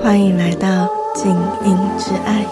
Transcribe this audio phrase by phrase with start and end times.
[0.00, 1.30] 欢迎来到静
[1.64, 2.46] 音之爱。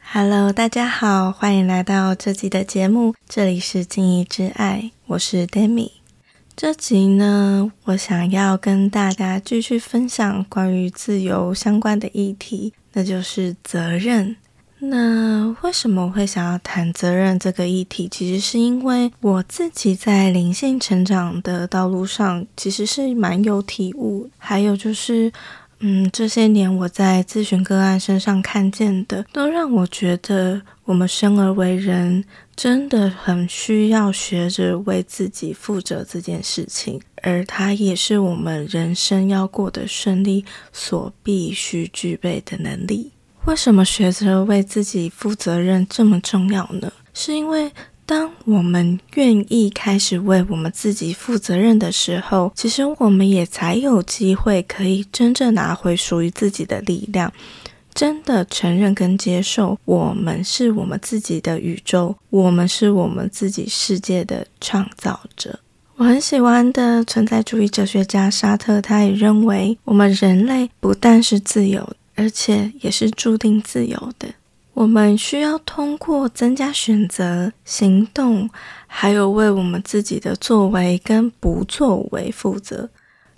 [0.00, 5.90] Hello，大家好，欢迎来到这集的节目，这里是静音之爱，我是 Demi。
[6.56, 14.36] 这集呢，我想要跟大家继续分享关于自由相关的议题，那就是责任。
[14.84, 18.08] 那为什么我会想要谈责任这个议题？
[18.08, 24.28] 其实是因为我自己在灵性成长的道路上，其实是蛮有体悟。
[24.36, 25.32] 还有就是，
[25.78, 32.24] 嗯，这些年我在咨询个案身上看见的，都让我觉得，我们生而为人，
[32.56, 43.12] 真的很需要学着为自己负责这件事情，而它也是我们人生要过得顺利所必须具备的能力。
[43.44, 46.92] 为什么学着为自己负责任这么重要呢？
[47.12, 47.70] 是因为
[48.06, 57.32] 当我们愿意开始为我们自己负责任的时候，其实我们也才有机会可以真正拿回属于自己的力量，
[57.92, 65.58] 真的承认跟接受我们是我们自己的宇宙，我们是我们自己世界的创造者。
[65.96, 71.88] 我很喜欢的存在主义哲学家沙特，他也认为我们人类不但是自由。
[72.22, 74.28] 而且也是注定自由的。
[74.74, 78.48] 我们需要通过增加选择、行动，
[78.86, 82.88] 还有为我们自己的作为跟不作为负责。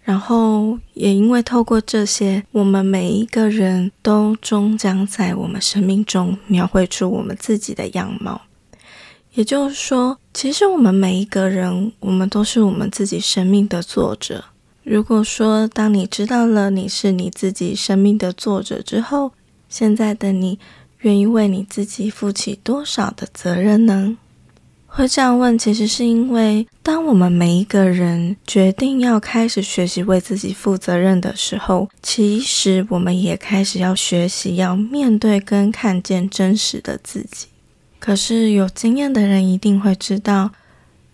[0.03, 8.43] 然后，也因为透过这些，我们每一个人都终将在我们生命中描绘出我们自己的样貌。
[9.33, 14.45] 也就是说，其实我们每一个人，我们都是我们自己生命的作者。
[14.85, 19.33] 如果说，当你知道了你是你自己生命的作者之后，
[19.67, 20.59] 现在的你
[21.01, 24.19] 愿意为你自己负起多少的责任呢？
[24.87, 37.47] 会这样问，其实是因为，当我们每一个人决定要开始学习为自己负责任的时候，其实我们也开始要学习要面对跟看见真实的自己。
[37.99, 40.51] 可是有经验的人一定会知道。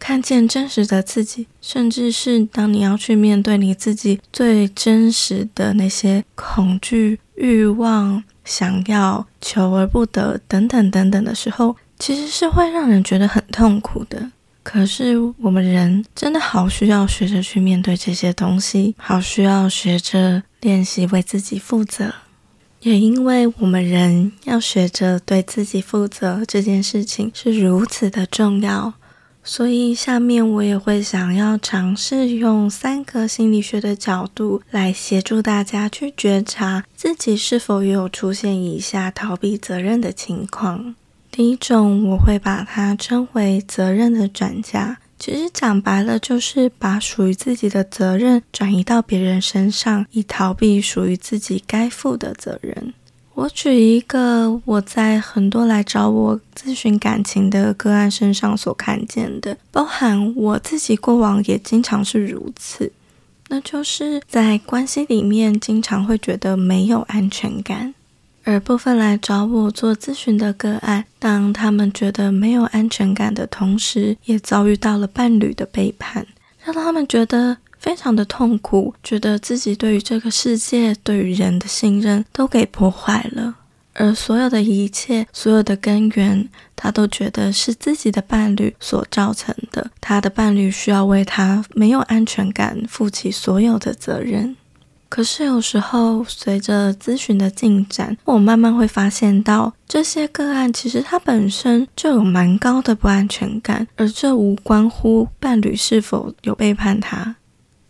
[0.01, 14.33] 看见真实的自己，甚至是当你要去面对你自己最真实的那些恐惧、欲望、想要、求而不得等等等等的时候，其实是会让人觉得很痛苦的。
[14.63, 22.13] 可是我们人真的好需要学着去面对这些东西，好需要学着练习为自己负责。
[22.81, 28.95] 也因为我们人要学着对自己负责这件事情是如此的重要。
[29.43, 40.95] 所以，下面我也会想要尝试用三个心理学的角度来协助大家去觉察自己是否也有出现以下逃避责任的情况。
[41.31, 52.93] 第一种，我会把它称为责任的转嫁，其实讲白了就是把属于自己的责任转移到别人身上，以逃避属于自己该负的责任。
[53.35, 62.93] 我举一个我在很多来找我咨询感情的个案身上所看见的，包含我自己过往也经常是如此，
[63.49, 67.95] 那就是在关系里面经常会觉得没有安全感，
[68.45, 76.27] 而部分来找我做咨询的个案，当他们觉得没有安全感的同时，也遭遇到了伴侣的背叛，
[76.63, 77.57] 让他们觉得。
[77.81, 83.55] 非常的痛苦，觉得自己对于这个世界、对于人的信任都给破坏了，
[83.95, 86.47] 而所有的一切、所有的根源，
[86.77, 89.91] 他都觉得是自己的伴侣所造成的。
[89.99, 94.55] 他的伴侣需要为他没有安全感负起所有的责任。
[95.09, 107.35] 可是有时候，随着咨询的进展，我慢慢会发现到，这些个案其实他本身就有蛮高的不安全感，而这无关乎伴侣是否有背叛他。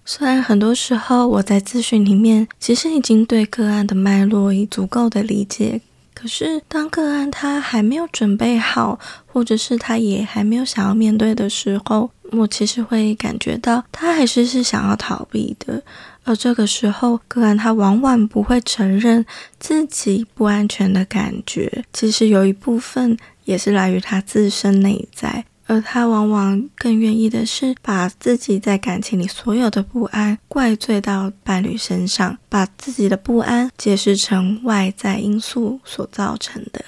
[0.05, 5.81] 虽然很多时候我在咨询里面其实已经对个案的脉络已足够的理解，
[6.15, 15.83] 可是当个案他还没有准备好，或者是他也还没有想要面对的时候，我其实会感觉到他还是是想要逃避的。
[16.25, 19.25] 而这个时候，个案他往往不会承认
[19.59, 25.45] 自己不安全的感觉，其实有一部分也是来于他自身内在。
[25.71, 36.85] 而他往往更愿意的是把自己在感情里所有的不安怪罪到伴侣身上，把自己的不安解释成外在因素所造成的。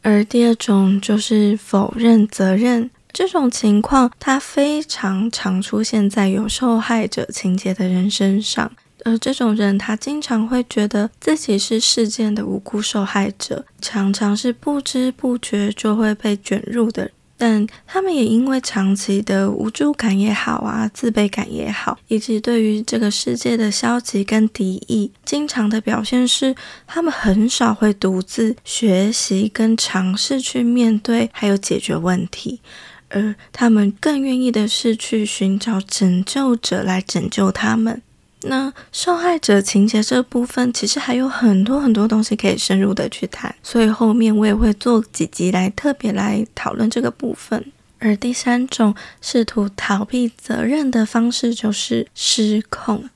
[0.00, 8.72] 而第二种就是否认责任，这种情况它非常常出现在有受害者情节的人身上。
[9.04, 17.10] 而这种人他经常会觉得自己是事件的无辜受害者，常常是不知不觉就会被卷入的。
[17.44, 26.54] 但他们也因为长期的无助感也好啊，自卑感也好，以及对于这个世界的消极跟敌意，经常的表现是，
[26.86, 32.60] 他们很少会独自学习跟尝试去面对还有解决问题，
[33.08, 38.00] 而他们更愿意的是去寻找拯救者来拯救他们。
[38.44, 47.64] 那受害者情节这部分，其实还有很多很多东西可以深入的去谈，所以后面我也会做几集来特别来讨论这个部分。
[47.98, 53.08] 而第三种试图逃避责任的方式，就是失控。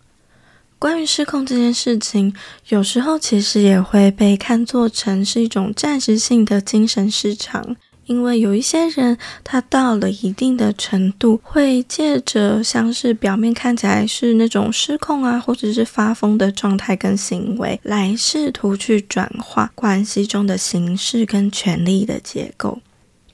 [0.79, 2.33] 关于失控这件事情，
[2.69, 7.75] 有时候其实也会被看作成是一种暂时性的精神失常。
[8.07, 22.81] 因为有一些人，他到了一定的程度，会借着像是表面看起来是那种失控啊，或者是发疯的状态跟行为，来试图去转化关系中的形式跟权力的结构。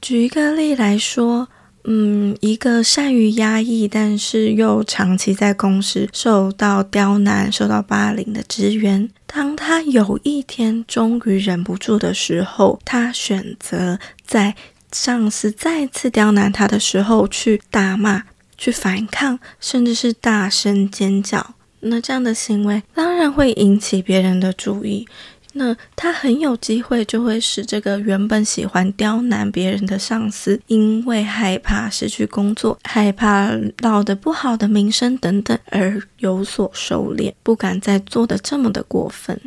[0.01, 1.49] 举一个例来说，
[1.85, 13.99] 嗯，一个善于压抑，但是又长期在公司受到刁难、受到霸凌的职员，当他有一天终于忍不住的时候，他选择。
[14.27, 14.55] 在
[14.93, 18.25] 上司再次刁难他的时候，去大骂、
[18.59, 25.07] 去反抗，甚至是大声尖叫，那这样的行为当然会引起别人的注意。
[25.55, 33.51] 那他很有机会就会使这个原本喜欢刁难别人的上司，因为害怕失去工作、害怕
[33.81, 39.39] 闹得不好的名声等等，而有所收敛，不敢再做的这么的过分。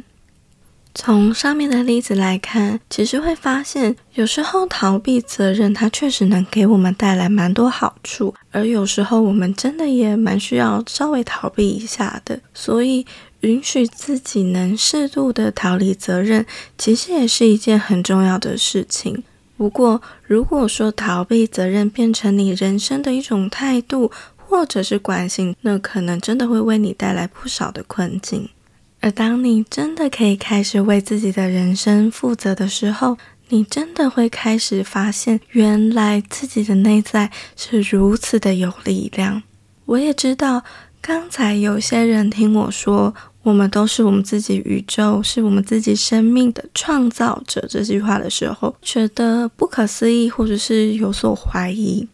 [0.98, 12.40] 从上面的例子来看，其实会发现，有时候逃避责任，它确实能给我们带来蛮多好处，而有时候我们真的也蛮需要稍微逃避一下的。
[12.54, 13.06] 所以，
[13.46, 16.46] 允许自己能适度的逃离责任，
[16.78, 19.24] 其实也是一件很重要的事情。
[19.56, 28.50] 不过，如果说逃避责任变成你人生的一种态度，或者是惯性，那可能真的会为你带来不少的困境。
[29.00, 33.18] 而当你真的可以开始为自己的人生负责的时候，
[33.50, 39.44] 你真的会开始发现，原来自己的内在是如此的有力量。
[39.86, 40.64] 我也知道，
[41.00, 43.14] 刚才有些人听我说
[43.46, 52.08] “我们都是我们自己宇宙，是我们自己生命的创造者”这句话的时候，觉得不可思议，或者是有所怀疑。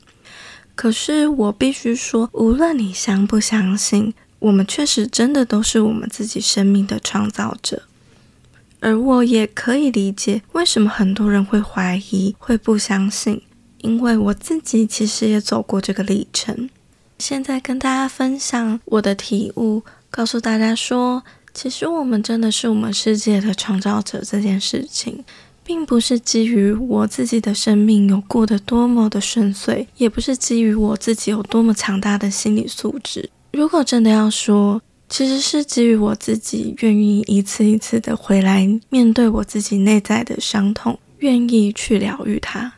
[0.76, 4.14] 可是我必须说，无论你相不相信。
[4.40, 7.84] 我们确实真的都是我们自己生命的创造者，
[8.80, 13.42] 而我也可以理解为什么很多人会怀疑、会不相信，
[13.82, 16.70] 因为我自己其实也走过这个历程。
[17.20, 21.24] 现在跟大家分享我的体悟，告诉大家说，
[21.54, 24.22] 其实我们真的是我们世界的创造者。
[24.24, 25.24] 这件事情，
[25.64, 33.30] 并不是基于我自己的生命有过得多么的顺遂，也不是基于我自己有多么强大的心理素质。
[33.54, 42.74] 如果真的要说，其实是基于我自己愿意一次一次的回来面对我自己内在的伤痛，愿意去疗愈它。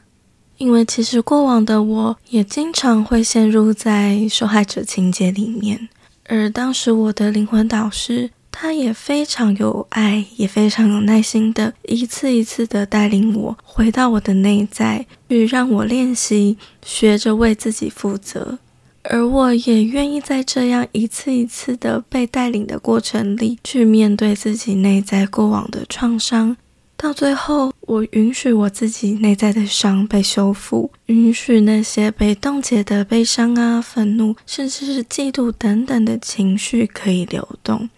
[0.57, 5.89] 因为其实过往的我也经常会陷入在受害者情节里面，
[6.25, 18.59] 而当时我的灵魂导师，他也非常有爱，也非常有耐心的，一次一次的带领我回到我的内在，去让我练习，学着为自己负责。
[19.03, 26.55] 而我也愿意在这样一次一次的被带领的过程里，去面对自己内在过往的创伤。
[27.03, 37.89] 到最后，我允许我自己内在的伤被修复，允许那些被冻结的悲伤啊、愤怒，甚至是嫉妒等等的情绪可以流动。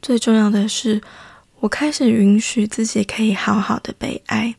[0.00, 1.02] 最重要的是，
[1.60, 4.54] 我开始允许自己可以好好的被爱。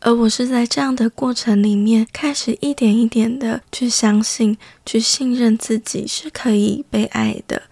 [0.00, 7.62] 而我是在这样的过程里面，开始一点一点的去相信、去信任自己是可以被爱的，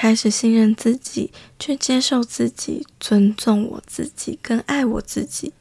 [0.00, 5.52] 开始信任自己，去接受自己、尊重我自己、更爱我自己。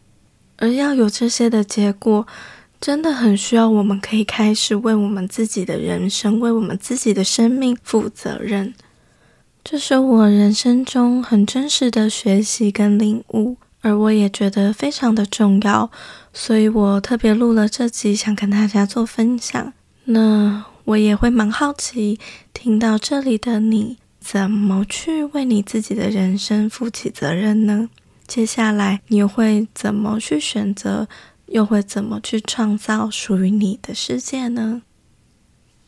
[0.57, 2.27] 而要有这些的结果，
[2.79, 8.75] 真的很需要我们可以开始为我们自己的人生、为我们自己的生命负责任。
[9.63, 13.57] 这是我人生中很真实的学习跟领悟。
[13.81, 15.89] 而我也觉得非常的重要，
[16.33, 19.73] 所以我特别录了这集，想跟大家做分享。
[20.05, 22.19] 那我也会蛮好奇，
[22.53, 23.97] 听到这里的你，
[24.29, 27.89] 怎么去为你自己的人生负起责任呢？
[28.27, 31.07] 接下来你会怎么去选择，
[31.45, 34.81] 又会怎么去创造属于你的世界呢？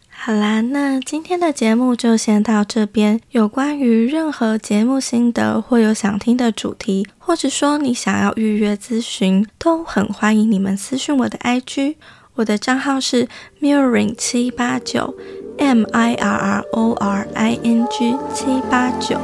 [0.08, 3.20] 好啦，那今天的节目就先到这边。
[3.32, 11.96] 有关于任何节目心得或有想听的主题，或者说你想要预约咨询，都很欢迎你们私讯我的 IG。
[12.36, 13.28] 我的账号是
[13.60, 15.14] mirroring 七八九
[15.60, 19.20] ，M I R R O R I N G 七八九。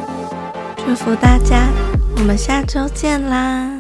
[0.77, 1.67] 祝福大家，
[2.17, 3.74] 我们下周见啦！